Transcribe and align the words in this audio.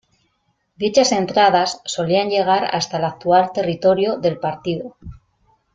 Dichas 0.77 1.11
"entradas" 1.11 1.79
solían 1.85 2.29
llegar 2.31 2.67
hasta 2.73 2.97
el 2.97 3.05
actual 3.05 3.51
territorio 3.53 4.17
del 4.17 4.39
partido. 4.39 4.97